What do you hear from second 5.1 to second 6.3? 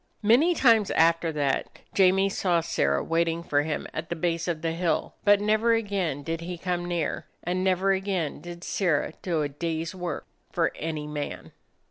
but never again